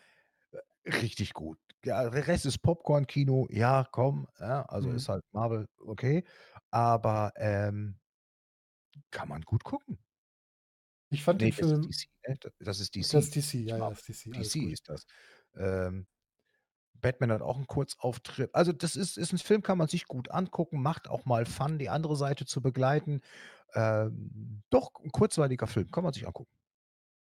[0.85, 1.59] äh, richtig gut.
[1.85, 3.47] Ja, der Rest ist Popcorn-Kino.
[3.51, 4.93] Ja, komm, ja, also Mhm.
[4.93, 6.25] ist halt Marvel, okay,
[6.71, 7.99] aber, ähm
[9.11, 9.99] kann man gut gucken.
[11.11, 12.37] Ich fand Ne, den das ist Film DC, ne?
[12.59, 13.97] Das ist Das DC, ist DC, ja, ja, Marvel.
[13.97, 15.05] ist DC, DC ist das.
[15.55, 16.07] Ähm,
[16.95, 18.55] Batman hat auch 'n Kurzauftritt.
[18.55, 21.79] Also, das ist ist 'n Film, kann man sich gut angucken, macht auch mal Fun,
[21.79, 23.21] die andere Seite zu begleiten.
[23.75, 26.47] Ähm, doch 'n kurzweiliger Film, kann man sich angucken.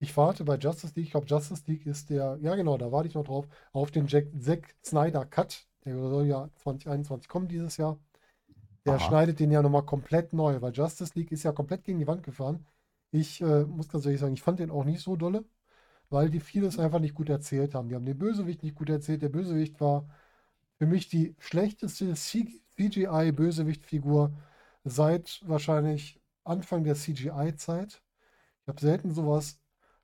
[0.04, 3.08] Ich warte bei Justice League ich glaube, Justice League ist der ja genau, da warte
[3.08, 5.68] ich noch drauf, auf den Jack Zack Snyder Cut.
[5.86, 8.00] Der soll ja 2021 kommen dieses Jahr.
[8.86, 9.00] Der Aha.
[9.00, 12.08] schneidet den ja noch mal komplett neu, weil Justice League ist ja komplett gegen die
[12.08, 12.66] Wand gefahren.
[13.12, 15.46] Ich, äh, muss ganz ehrlich sagen, ich fand den auch nicht so dolle,
[16.10, 17.90] weil die vieles einfach nicht gut erzählt haben.
[17.90, 19.22] Die haben den Bösewicht nicht gut erzählt.
[19.22, 20.08] Der Bösewicht war
[20.78, 24.34] für mich die schlechteste CGI-Bösewicht-Figur
[24.84, 28.02] seit wahrscheinlich Anfang der CGI-Zeit.
[28.64, 29.60] Ich habe selten so was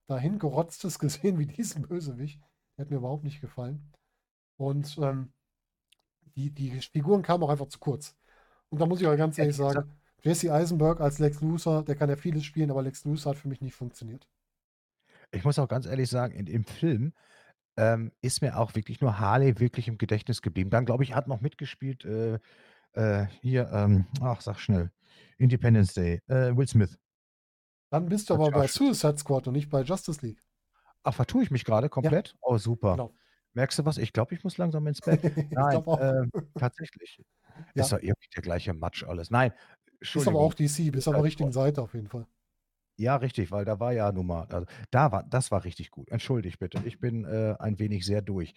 [0.08, 2.40] dahingerotztes gesehen wie diesen Bösewicht.
[2.78, 3.92] Der hat mir überhaupt nicht gefallen.
[4.58, 5.34] Und, ähm,
[6.36, 8.16] die die Figuren kamen auch einfach zu kurz.
[8.70, 12.10] Und da muss ich auch ganz ehrlich sagen, Jesse Eisenberg als Lex Luthor, der kann
[12.10, 14.28] ja vieles spielen, aber Lex Luthor hat für mich nicht funktioniert.
[15.32, 17.14] Ich muss auch ganz ehrlich sagen, in im Film,
[17.78, 20.70] ähm, ist mir auch wirklich nur Harley wirklich im Gedächtnis geblieben.
[20.70, 22.40] Dann, glaube ich, hat noch mitgespielt, äh,
[22.94, 24.92] äh, hier, ähm, ach, sag schnell,
[25.38, 26.98] Independence Day, äh, Will Smith.
[27.92, 28.68] Dann bist du aber bei.
[28.68, 30.44] Suicide Squad und nicht bei Justice League.
[31.04, 31.90] Ach, vertue ich mich grade Ja.
[31.90, 32.36] komplett?
[32.42, 32.92] Oh, super.
[32.92, 33.14] Genau.
[33.54, 33.98] Merkst du was?
[33.98, 35.24] Ich glaube, ich muss langsam ins Bett.
[35.24, 36.00] Ich Nein, glaube auch.
[37.58, 37.76] Tatsächlich.
[37.76, 37.94] Ist Ja.
[37.94, 39.30] doch irgendwie der gleiche Matsch alles.
[39.32, 39.54] Nein,
[40.14, 41.54] Ist aber Entschuldigung, auch DC, bist auf der richtigen.
[41.54, 42.28] Seite auf jeden Fall.
[43.00, 46.10] Ja, richtig, weil da war ja nun mal also, da war das war richtig gut.
[46.10, 48.56] Entschuldigt bitte, ich bin, äh, ein wenig sehr durch.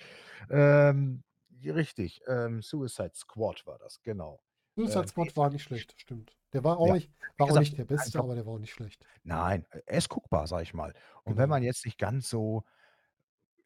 [0.49, 1.25] Ähm,
[1.63, 4.43] richtig, ähm, Suicide Squad war das, genau.
[4.77, 6.37] Suicide Ähm, Squad war fand nicht ich schlecht, stimmt.
[6.55, 8.55] Der war auch Ja, nicht war auch gesagt, nicht der Beste, einfach aber der war
[8.55, 9.07] auch nicht schlecht.
[9.25, 10.95] Nein, er ist guckbar, sage ich mal.
[11.25, 11.51] Und wenn Genau.
[11.51, 12.65] man jetzt nicht ganz so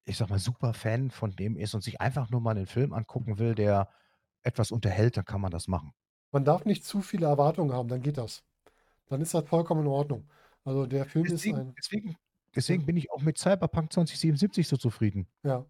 [0.07, 2.93] ich sage mal, super Fan von dem ist und sich einfach nur mal 'nen Film
[2.93, 3.89] angucken will, der
[4.45, 5.93] etwas unterhält, dann kann man das machen.
[6.33, 8.45] Man darf nicht zu viele Erwartungen haben, dann geht das.
[9.09, 10.29] Dann ist das vollkommen in Ordnung.
[10.65, 12.17] Also, der Film ist Deswegen ein deswegen
[12.55, 15.29] deswegen bin ich auch mit Cyberpunk 2077 so zufrieden.
[15.45, 15.67] Ja.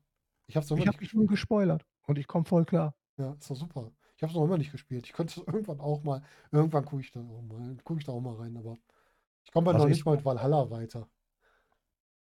[0.46, 2.94] Ich habe nicht mich nur gespoilert und ich komme voll klar.
[3.18, 3.92] Ja, ist doch super.
[4.16, 5.06] Ich habe es noch immer nicht gespielt.
[5.06, 8.12] Ich könnte es irgendwann auch mal irgendwann gucke ich da auch mal gucke ich da
[8.12, 8.76] auch mal rein, aber
[9.44, 11.08] ich komme Also, noch ich nicht mal mit Valhalla weiter.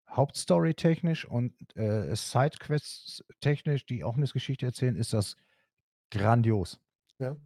[0.09, 5.35] Hauptstory-technisch und, äh, Sidequests technisch, die auch 'ne Geschichte erzählen, ist das
[6.13, 6.79] grandios.
[7.19, 7.37] Ja.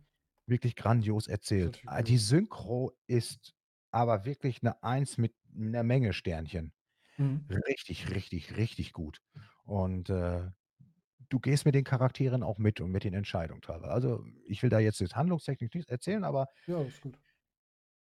[0.49, 1.81] Wirklich grandios erzählt.
[1.85, 3.53] Ah, die Synchro ist
[3.91, 6.71] aber wirklich 'ne Eins mit 'ner Menge Sternchen.
[7.19, 7.49] Mhm.
[7.49, 9.21] Richtig, richtig, richtig gut.
[9.65, 10.51] Und, äh,
[11.29, 13.91] du gehst mit den Charakteren auch mit und mit den Entscheidungen teilweise.
[13.93, 17.17] Also, ich will da jetzt jetzt handlungstechnisch nichts erzählen, aber Ja, ist gut.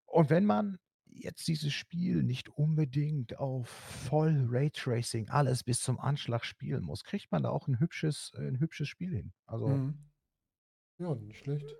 [0.08, 6.46] und wenn man jetzt dieses Spiel nicht unbedingt auf voll Raytracing alles bis zum Anschlag
[6.46, 9.34] spielen muss, kriegt man da auch 'n hübsches äh, 'n hübsches Spiel hin.
[9.46, 10.08] Also Mhm.
[11.00, 11.78] Ja, nicht schlecht.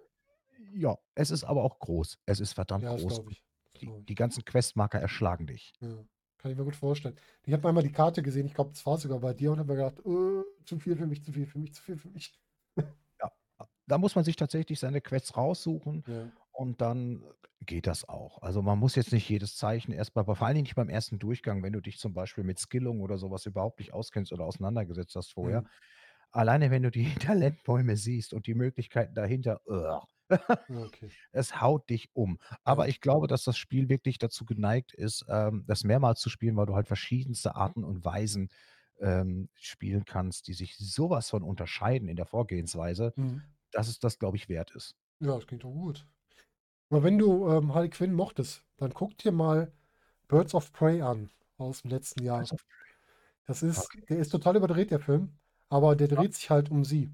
[0.74, 2.18] Ja, es ist aber auch groß.
[2.26, 3.44] Es ist verdammt Ja, das groß glaube ich.
[3.74, 4.10] Das die glaube ich.
[4.10, 5.74] die ganzen Questmarker erschlagen dich.
[5.82, 6.06] Ja,
[6.38, 7.16] kann ich mir gut vorstellen.
[7.46, 9.74] Ich habe einmal die Karte gesehen, ich glaube, das war sogar bei dir und habe
[9.74, 12.34] mir gedacht: „Äh, zu viel für mich, zu viel für mich, zu viel für mich.“
[13.22, 13.32] Ja,
[13.88, 16.32] da muss man sich tatsächlich seine Quests raussuchen Ja.
[16.52, 17.24] und dann
[17.62, 18.42] geht das auch.
[18.44, 21.20] Also, man muss jetzt nicht jedes Zeichen erst mal vor allen Dingen nicht beim 1.
[21.20, 24.46] Durchgang, wenn du dich zum Beispiel mit Skillung oder so was überhaupt nicht auskennst oder
[24.46, 25.64] auseinandergesetzt hast vorher.
[25.64, 25.70] Mhm.
[26.38, 29.62] Alleine, wenn du die Talentbäume siehst und die Möglichkeiten dahinter,
[30.68, 31.12] Ja, okay.
[31.32, 32.40] es haut dich um.
[32.64, 36.58] Aber ich glaube, dass das Spiel wirklich dazu geneigt ist, ähm, das mehrmals zu spielen,
[36.58, 38.50] weil du halt verschiedenste Arten und Weisen,
[39.00, 43.58] ähm, spielen kannst, die sich so was von unterscheiden in der Vorgehensweise, Mhm.
[43.72, 44.96] dass es das, glaube ich, wert ist.
[45.20, 46.08] Ja, das klingt doch gut.
[46.90, 49.74] Aber wenn du, ähm, Harley Quinn mochtest, dann guck dir mal
[50.30, 52.50] Birds of Prey an aus'm letzten Jahr.
[53.46, 54.08] Das ist Okay.
[54.10, 57.12] der ist total überdreht, der Film, aber der dreht sich halt um sie.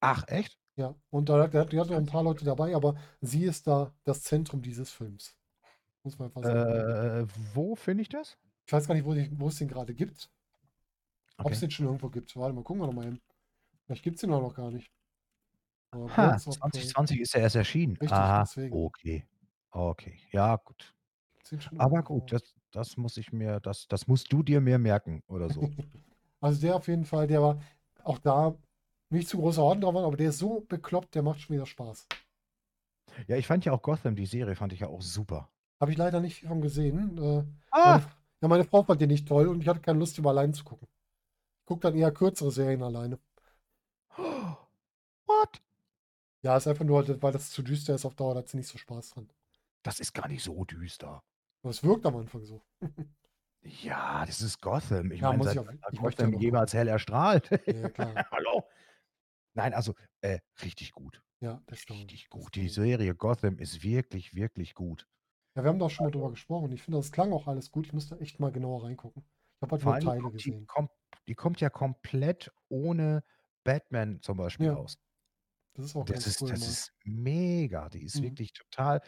[0.00, 0.58] Ach, echt?
[0.76, 3.66] Ja, und da hat die hat noch Das 'n paar Leute dabei, aber sie ist
[3.66, 5.36] da das Zentrum dieses Films.
[6.04, 6.64] Muss man einfach sagen.
[6.68, 8.38] Äh, wo finde ich das?
[8.66, 10.30] Ich weiß gar nicht, wo die wo es den grade gibt.
[11.38, 11.62] Okay.
[11.62, 12.34] den schon irgendwo gibt.
[12.36, 13.20] Warte mal, gucken wir doch mal eben.
[13.86, 14.90] Vielleicht gibt's den auch noch gar nicht.
[15.92, 16.94] Aber Ha, Birds of Prey.
[16.96, 17.98] 2020 ist er erst erschienen.
[18.00, 18.84] Richtig, Aha, deswegen.
[18.86, 19.26] okay.
[19.70, 20.94] Okay, ja gut.
[21.76, 25.50] Aber gut, das das muss ich mir das das musst du dir mir merken oder
[25.50, 25.70] so.
[26.40, 27.62] Also, der auf jeden Fall, der war
[28.04, 28.54] auch da
[29.10, 32.06] nicht zu groß erwarten drauf, aber der ist so bekloppt, der macht schon wieder Spaß.
[33.26, 35.50] Ja, ich fand ja auch Gotham, die Serie fand ich ja auch super.
[35.80, 37.18] Habe ich leider nicht viel von gesehen.
[37.18, 37.96] Äh, meine Ah!
[37.96, 40.30] F ja, meine Frau fand den nicht toll und ich hatte keine Lust, die mal
[40.30, 40.88] alleine zu gucken.
[41.60, 43.18] Ich gucke dann eher kürzere Serien alleine.
[44.16, 45.60] What?
[46.42, 48.68] Ja, ist einfach nur, weil das zu düster ist auf Dauer, da hat sie nicht
[48.68, 49.28] so Spaß dran.
[49.82, 51.22] Das ist gar nicht so düster.
[51.62, 52.62] Aber es wirkt am Anfang so.
[53.64, 55.10] Ja, das ist Gotham.
[55.12, 57.50] Ich Ja, meine, seit ich wann ich Gotham jemals hell erstrahlt?
[57.68, 58.22] Ja, klar.
[58.30, 58.64] Hallo?
[59.54, 61.22] Nein, also, äh, richtig gut.
[61.42, 61.88] Ja, das ich.
[61.90, 62.54] Richtig gut.
[62.56, 62.68] Die.
[62.68, 65.06] Serie Gotham ist wirklich, wirklich gut.
[65.56, 66.70] Ja, wir haben da auch schon mal drüber Also gesprochen.
[66.72, 67.86] Ich finde, das klang auch alles gut.
[67.86, 69.24] Ich müsste echt mal genauer reingucken.
[69.56, 70.66] Ich habe halt nur Teile kommt die gesehen.
[70.66, 70.90] kommt
[71.28, 73.22] die kommt ja komplett ohne
[73.64, 74.74] Batman zum Beispiel Ja.
[74.74, 74.96] aus.
[75.74, 76.68] Das ist auch Das ganz ist cool das mal.
[76.68, 77.88] ist mega.
[77.88, 78.22] Die ist Mhm.
[78.22, 79.00] wirklich total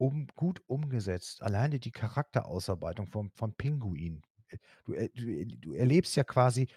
[0.00, 1.42] um gut umgesetzt.
[1.42, 4.22] Alleine die Charakterausarbeitung vom vom Pinguin.
[4.48, 6.68] Äh, du er du er du erlebst ja quasi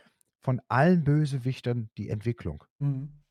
[0.41, 2.65] von allen Bösewichtern die Entwicklung.
[2.79, 3.23] Mhm.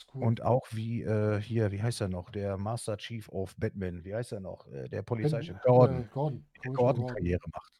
[0.00, 0.22] Ist cool.
[0.22, 4.14] Und auch wie, äh, hier, wie heißt er noch, der Master Chief of Batman, wie
[4.14, 5.58] heißt er noch, äh, der Polizeichef?
[5.60, 6.04] Ben Gordon.
[6.04, 7.06] äh, Gordon, Wie der Commissioner Gordon.
[7.06, 7.72] Karriere macht.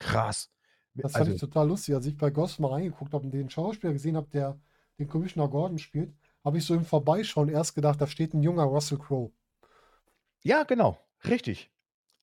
[0.00, 0.50] Krass.
[0.94, 1.94] Das fand ich also total lustig.
[1.94, 4.60] Als ich bei Gotham mal reingeguckt habe und den Schauspieler gesehen habe, der
[4.98, 6.14] den Commissioner Gordon spielt,
[6.44, 9.32] habe ich so im Vorbeischauen erst gedacht, da steht 'n junger Russell Crowe.
[10.44, 11.70] Ja, genau, richtig.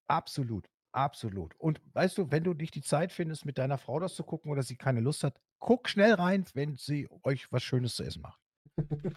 [0.08, 1.56] Absolut, absolut.
[1.60, 4.52] Und weißt du, wenn du nicht die Zeit findest, mit deiner Frau das zu gucken
[4.52, 8.22] oder sie keine Lust hat, guck schnell rein, wenn sie euch was Schönes zu essen
[8.24, 8.42] macht.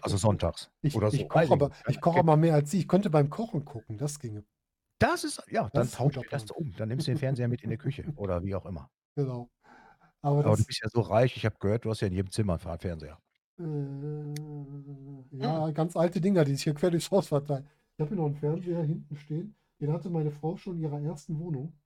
[0.01, 1.87] Also sonntags Ich oder ich so, weiß koche ich aber nicht.
[1.87, 2.79] ich koche aber mehr als sie.
[2.79, 4.45] Ich könnte beim Kochen gucken, das ginge.
[5.01, 6.51] Das ist ja, Das dann ist tauscht guter ihr das Plan.
[6.51, 6.73] um.
[6.75, 8.89] Dann nimmst du den Fernseher mit in die Küche oder wie auch immer.
[9.15, 9.49] Genau.
[10.21, 12.13] Aber Aber du das bist ja so reich, ich habe gehört, du hast ja in
[12.13, 13.19] jedem Zimmer 'n Fa Fernseher.
[13.59, 13.63] Äh,
[15.41, 15.63] Mhm.
[15.63, 17.67] ja, ganz alte Dinger, die sich hier quer durchs Haus verteilen.
[17.99, 20.99] Ich habe hier noch 'n Fernseher hinten stehen, den hatte meine Frau schon in ihrer
[21.01, 21.79] ersten Wohnung.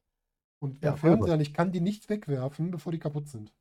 [0.59, 0.95] Und bei Ja.
[0.95, 3.53] Fernsehern, ich kann die nicht wegwerfen, bevor die kaputt sind.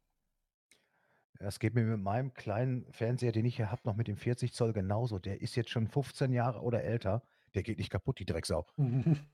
[1.38, 4.54] Das geht mir mit meinem kleinen Fernseher, den ich hier habe, noch mit dem 40
[4.54, 5.18] Zoll genauso.
[5.18, 7.22] Der ist jetzt schon 15 Jahre oder älter.
[7.54, 8.66] Der geht nicht kaputt, die Drecksau.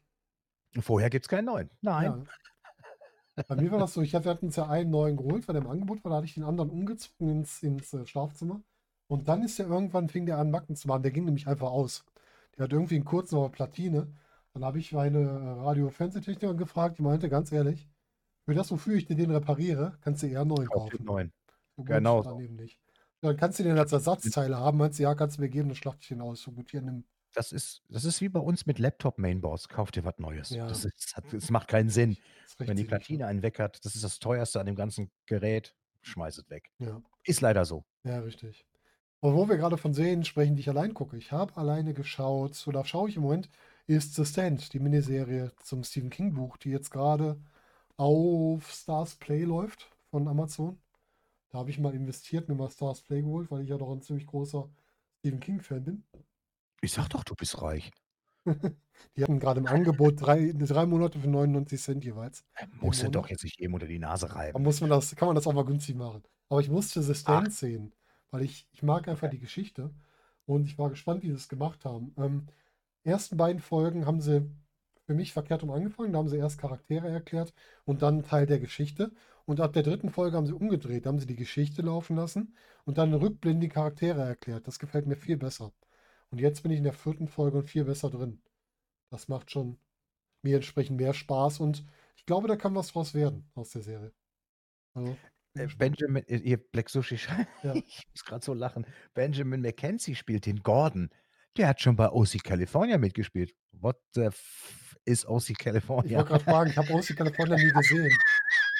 [0.80, 1.70] Vorher gibt's keinen neuen.
[1.82, 2.06] Nein.
[2.06, 2.24] Ja.
[3.48, 5.54] Bei mir war das so, ich hatte wir hatten uns ja einen neuen geholt, weil
[5.54, 8.62] der im Angebot war, da hatte ich den anderen umgezogen ins ins, äh, Schlafzimmer.
[9.08, 11.02] Und dann ist der irgendwann fing der an, Macken zu machen.
[11.02, 12.04] Der ging nämlich einfach aus.
[12.58, 14.14] Der hat irgendwie 'n kurzen auf Platine.
[14.52, 17.88] Dann habe ich meine Radio-Fernsehtechnikerin gefragt, die meinte ganz ehrlich:
[18.46, 20.98] Für das, wofür ich dir den repariere, kannst du eher 'n neuen kaufen.
[21.00, 21.32] 'n neuen.
[21.76, 22.40] So Genau dann so.
[22.40, 22.80] eben nicht.
[23.22, 24.78] Dann kannst du den als Ersatzteile haben.
[24.78, 26.82] Meinst du: „Ja, kannst du mir geben, dann schlachte ich den aus.“ So gut, hier
[26.82, 27.04] nimm.
[27.34, 29.68] Das ist das ist wie bei uns mit Laptop-Mainboards.
[29.68, 30.58] Kauf dir was Neues.
[30.58, 30.66] Ja.
[30.66, 32.18] Das ist das macht keinen Sinn.
[32.66, 32.84] Wenn die ne?
[32.84, 36.70] Platine einen weg hat, das ist das Teuerste an dem ganzen Gerät, schmeiß es weg.
[36.80, 37.02] Ja.
[37.24, 37.84] Ist leider so.
[38.04, 38.64] Ja, richtig.
[39.24, 41.16] Und wo wir grade von Serien sprechen, die ich allein gucke.
[41.16, 43.48] Ich habe alleine geschaut oder schaue ich im Moment,
[43.86, 47.40] ist „The Stand“, die Miniserie zum Stephen King-Buch, die jetzt grade
[47.96, 50.82] auf Stars Play läuft von Amazon.
[51.50, 54.02] Da habe ich mal investiert, mir mal Stars Play geholt, weil ich ja doch 'n
[54.02, 54.70] ziemlich großer
[55.20, 56.04] Stephen King-Fan bin.
[56.84, 57.92] Ich sage doch, du bist reich.
[59.16, 63.08] Die hatten grade im Angebot drei 3 Monate für 99 jeweils Äh, im musst du
[63.08, 64.60] doch jetzt nicht jedem unter die Nase Da reiben.
[64.60, 66.22] muss man das kann man das auch mal günstig machen.
[66.50, 67.42] Aber ich musste „The Ach.
[67.42, 67.94] Stand“ sehen,
[68.32, 69.90] weil ich ich mag einfach die Geschichte
[70.46, 72.14] und ich war gespannt, wie sie's gemacht haben.
[72.18, 72.48] Ähm,
[73.04, 74.50] ersten beiden Folgen haben sie
[75.06, 76.12] für mich verkehrt rum angefangen.
[76.12, 79.12] Da haben sie erst Charaktere erklärt und dann Teil der Geschichte.
[79.44, 81.04] Und ab der dritten Folge haben sie umgedreht.
[81.06, 84.66] Da haben sie die Geschichte laufen lassen und dann rückblenden die Charaktere erklärt.
[84.66, 85.72] Das gefällt mir viel besser.
[86.30, 88.40] Und jetzt bin ich in der vierten Folge und viel besser drin.
[89.10, 89.78] Das macht schon
[90.42, 91.84] mir entsprechend mehr Spaß und
[92.16, 94.12] ich glaube, da kann was draus werden aus der Serie.
[94.94, 95.16] Also,
[95.56, 95.78] Äh, gespannt.
[95.78, 97.16] Benjamin äh, hier Black Sushi
[97.62, 97.82] Ja.
[97.96, 98.86] ich muss grad so lachen.
[99.14, 101.10] Benjamin McKenzie spielt den Gordon.
[101.56, 103.54] Der hat schon bei OC California mitgespielt.
[103.72, 105.54] What the f is OC
[106.04, 106.16] Ich California?
[106.16, 108.24] wollte grad fragen, ich habe „OC California“ nie gesehen.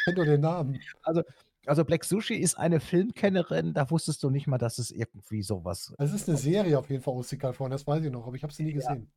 [0.01, 0.89] Ich kenne nur den Namen.
[1.05, 1.23] Also
[1.65, 5.65] also, Black Sushi ist eine Filmkennerin, da wusstest du nicht mal, dass es irgendwie so
[5.65, 8.37] was Es ist 'ne Serie auf jeden Fall, „OC California“, das weiß ich noch, aber
[8.37, 8.97] ich habe sie nie Ja.
[8.97, 9.13] gesehen.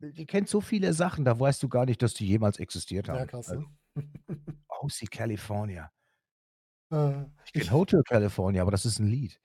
[0.00, 3.24] Die kennt so viele Sachen, da weißt du gar nicht, dass die jemals existiert Ja,
[3.24, 3.26] haben.
[3.26, 3.66] krass, Also ne?
[4.82, 5.90] OC California.
[6.92, 9.40] Äh, Ich ich Hotel California, aber das ist 'n Lied.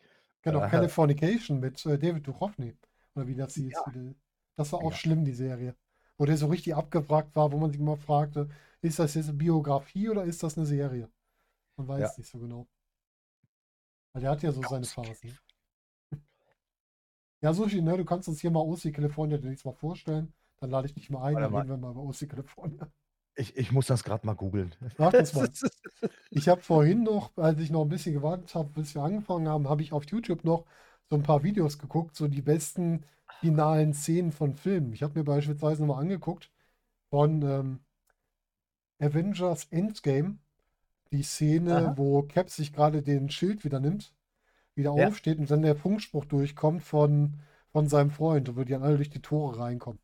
[0.51, 2.77] auch Äh „Californication“ mit, äh, David Duchovny
[3.15, 3.85] oder wie das hieß.
[3.85, 3.85] Ja.
[3.85, 4.15] Wie
[4.55, 4.93] das war auch Ja.
[4.93, 5.75] schlimm, die Serie.
[6.17, 8.49] Wo der so richtig abgewrackt war, wo man sich immer fragte:
[8.81, 11.09] „Ist das jetzt 'ne Biografie oder ist das 'ne Serie?“
[11.77, 12.13] Man Ja.
[12.13, 12.67] weiß nicht so genau.
[14.15, 15.39] Weil der hat ja so seine Phasen.
[17.43, 20.33] Ja, Sushi, ne, du kannst uns hier mal „OC California“ demnächst mal vorstellen.
[20.61, 22.89] Dann lade ich dich mal ein, dann reden wir mal über „OC California“.
[23.37, 24.75] Ich ich muss das grad mal googeln.
[24.99, 25.47] Mach das mal.
[25.53, 25.81] Das ist
[26.31, 29.69] Ich habe vorhin noch, als ich noch 'n bisschen gewartet habe, bis wir angefangen haben,
[29.69, 30.65] habe ich auf YouTube noch
[31.09, 33.05] so 'n paar Videos geguckt, so die besten
[33.41, 34.93] finalen Szenen von Filmen.
[34.93, 36.51] Ich habe mir beispielsweise noch mal angeguckt
[37.11, 37.85] von, ähm
[39.01, 40.37] „Avengers: Endgame“,
[41.13, 41.97] die Szene, Aha.
[41.97, 44.15] wo Cap sich grade den Schild wieder nimmt,
[44.75, 45.13] wieder Ja.
[45.13, 47.39] aufsteht und dann der Funkspruch durchkommt von
[47.71, 49.99] von seinem Freund und wo die dann alle durch die Tore reinkommen.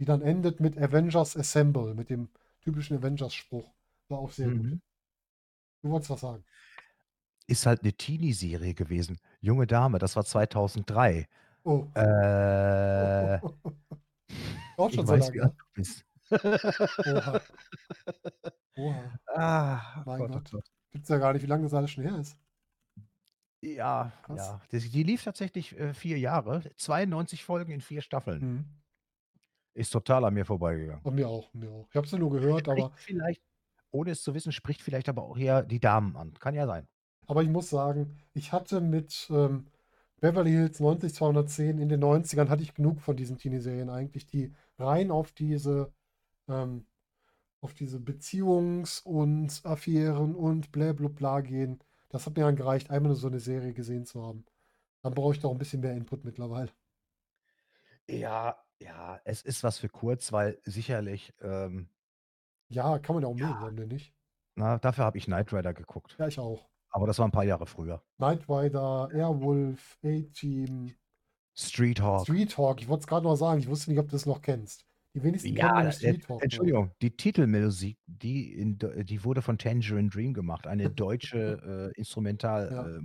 [0.00, 2.28] Die dann endet mit „Avengers Assemble“, mit dem
[2.60, 3.74] typischen Avengers-Spruch.
[4.08, 4.68] War auch sehr gut.
[4.68, 4.80] Mhm.
[5.84, 6.44] Du wolltest was sagen.
[7.50, 9.18] Ist halt 'ne Teenie-Serie gewesen.
[9.40, 11.26] Junge Dame, das war 2003.
[11.66, 11.88] Oh.
[11.94, 13.40] Äh
[14.76, 16.04] Auch ich schon so weiß, lange du bist.
[17.04, 17.40] Oha.
[18.76, 19.18] Oha.
[19.26, 20.50] Ah, Mein Gott, oh Gott.
[20.50, 20.68] Gott.
[20.92, 22.38] Gibt's ja gar nicht, wie lange das alles schon her ist.
[23.62, 24.38] Ja, Krass.
[24.38, 24.60] ja.
[24.70, 28.40] Das die lief tatsächlich, äh, 4 Jahre, 92 Folgen in 4 Staffeln.
[28.40, 28.77] Mhm.
[29.78, 31.04] Ist total an mir vorbeigegangen.
[31.04, 31.88] Bei mir auch, mir auch.
[31.90, 33.42] Ich habe sie nur gehört, Spricht aber vielleicht
[33.90, 36.34] ohne es zu wissen, spricht vielleicht aber auch eher die Damen an.
[36.34, 36.88] Kann ja sein.
[37.26, 39.66] aber ich muss sagen, ich hatte mit, ähm,
[40.20, 45.10] „Beverly Hills 90210“ in den 90ern hatte ich genug von diesen Teenie-Serien eigentlich, die rein
[45.10, 45.92] auf diese
[46.48, 46.86] ähm,
[47.62, 51.80] auf diese Beziehungs und Affären und blä blub bla gehen.
[52.10, 54.46] Das hat mir dann gereicht, einmal nur so 'ne Serie gesehen zu haben.
[55.02, 56.72] Dann brauche ich doch 'n bisschen mehr Input mittlerweile.
[58.08, 61.90] Ja, ja, es ist was für kurz, weil sicherlich, ähm
[62.70, 63.60] Ja, kann man ja auch mögen, ja.
[63.60, 64.12] warum denn nicht?
[64.56, 66.20] Na, dafür habe ich Knight Rider geguckt.
[66.20, 66.68] Ja, ich auch.
[66.90, 68.02] Aber das war 'n paar Jahre früher.
[68.18, 70.96] Knight Rider, Airwolf, A-Team.
[71.56, 72.26] Street Hawk.
[72.26, 74.42] Street Hawk, ich wollte es grad noch sagen, ich wusste nicht, ob du das noch
[74.42, 74.86] kennst.
[75.14, 76.68] Die wenigsten kennen Ja, nämlich äh, Street Hawk noch.
[76.68, 82.70] Entschuldigung, die Titelmusik, die in die wurde von Tangerine Dream gemacht, eine deutsche, äh, Instrumental
[82.70, 82.90] Ja.
[82.98, 83.02] äh.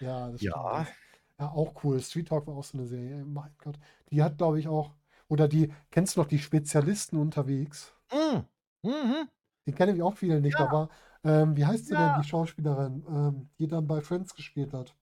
[0.00, 0.72] Ja, das stimmt.
[0.72, 0.86] Ja.
[0.86, 0.94] Das
[1.44, 2.00] ja, auch cool.
[2.00, 3.24] Street Hawk war auch so 'ne Serie.
[3.24, 3.78] Mein Gott.
[4.10, 4.92] Die hat, glaube ich, auch
[5.28, 7.94] oder die kennst du noch die Spezialisten unterwegs?
[8.10, 8.44] Hm.
[8.82, 9.28] Mhm.
[9.66, 10.58] Die kennen nämlich auch viele nicht.
[10.58, 10.70] Ja.
[10.70, 10.88] war
[11.26, 12.18] ähm, wie heißt sie denn, Ja.
[12.20, 14.94] die Schauspielerin, ähm, die dann bei Friends gespielt hat?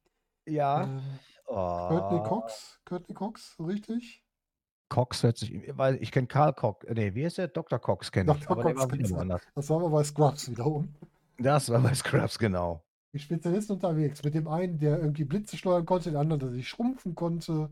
[0.47, 0.85] Ja.
[0.85, 1.01] Ähm,
[1.47, 2.23] Courtney Oh.
[2.23, 2.81] Cox?
[2.85, 4.23] Courtney Cox, richtig?
[4.89, 7.49] Cox hört sich weil ich kenne Carl Cox ne, wie heißt der?
[7.49, 7.79] Dr.
[7.81, 8.53] Cox kenne ich, Dr.
[8.53, 9.41] aber der Cox war.
[9.55, 10.95] Das war aber bei Scrubs wiederum.
[11.39, 12.83] Das war bei Scrubs, genau.
[13.15, 14.23] Die Spezialisten unterwegs.
[14.25, 17.69] Mit dem einen, der irgendwie Blitze steuern konnte, der andere, der sich schrumpfen konnte.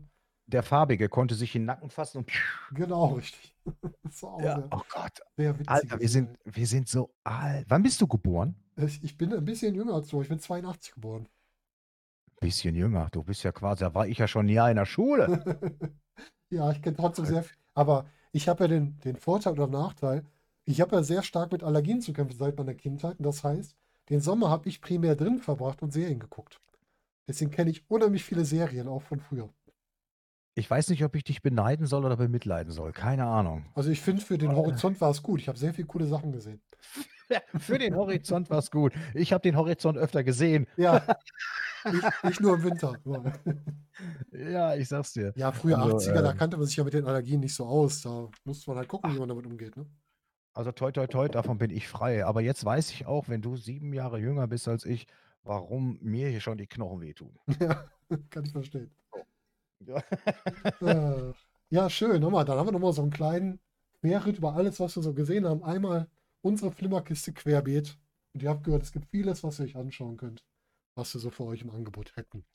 [0.47, 2.31] Der Farbige konnte sich in 'n Nacken fassen und
[2.71, 3.53] Genau, richtig.
[4.39, 5.19] Ja, sehr oh Gott.
[5.65, 7.65] Alter, wir sind wir sind so alt.
[7.69, 8.55] Wann bist du geboren?
[8.77, 10.21] Ich ich bin 'n bisschen jünger als du.
[10.21, 11.27] Ich bin 82 geboren.
[12.41, 13.07] Bisschen jünger.
[13.11, 15.31] Du bist ja quasi da war ich ja schon 'n Jahr in der Schule.
[16.51, 20.25] Ja, ich kenne trotzdem sehr v aber ich habe ja den den Vorteil oder Nachteil,
[20.65, 23.19] Ich habe ja sehr stark mit Allergien zu kämpfen seit meiner Kindheit.
[23.19, 23.75] Und das heißt,
[24.09, 26.59] den Sommer habe ich primär drin verbracht und Serien geguckt.
[27.27, 29.49] Deswegen kenne ich unheimlich viele Serien, auch von früher.
[30.53, 32.91] Ich weiß nicht, ob ich dich beneiden soll oder bemitleiden soll.
[32.91, 33.65] Keine Ahnung.
[33.73, 35.39] Also ich finde, für den Horizont war es gut.
[35.39, 36.61] Ich habe sehr viele coole Sachen gesehen.
[37.57, 38.91] Für den Horizont war es gut.
[39.13, 40.67] Ich habe den Horizont öfter gesehen.
[40.75, 41.01] Ja,
[41.85, 42.95] ich, ich nur im Winter.
[44.31, 45.31] Ja, ich sag's dir.
[45.35, 47.65] Ja, früher Also, 80er, da ähm, kannte man sich ja mit den Allergien nicht so
[47.65, 48.01] aus.
[48.01, 49.77] Da musste man halt gucken, wie man damit umgeht.
[49.77, 49.85] Ne?
[50.53, 52.25] Also toi toi toi, davon bin ich frei.
[52.25, 55.07] Aber jetzt weiß ich auch, wenn du sieben Jahre jünger bist als ich,
[55.43, 57.37] warum mir hier schon die Knochen wehtun.
[58.11, 58.91] Ja, kann ich verstehen.
[59.79, 60.03] Ja.
[60.81, 61.33] Äh,
[61.69, 62.21] ja, schön.
[62.21, 63.59] Nochmal, dann haben wir nochmal so einen kleinen
[64.01, 65.63] Querritt über alles, was wir so gesehen haben.
[65.63, 66.09] Einmal
[66.41, 67.97] unsere Flimmerkiste querbeet.
[68.33, 70.43] Und ihr habt gehört, es gibt vieles, was ihr euch anschauen könnt,
[70.95, 72.45] was wir so für euch im Angebot hätten.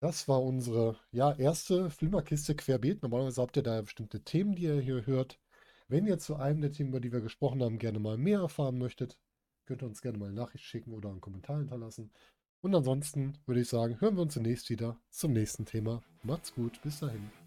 [0.00, 3.02] Das war unsere ja, erste Flimmerkiste querbeet.
[3.02, 5.38] Normalerweise habt ihr da bestimmte Themen, die ihr hier hört.
[5.88, 8.78] Wenn ihr zu einem der Themen, über die wir gesprochen haben, gerne mal mehr erfahren
[8.78, 9.18] möchtet,
[9.66, 12.10] könnt ihr uns gerne mal eine Nachricht schicken oder einen Kommentar hinterlassen.
[12.62, 16.02] Und ansonsten würde ich sagen, hören wir uns zunächst wieder zum nächsten Thema.
[16.22, 17.43] Macht's gut, bis dahin.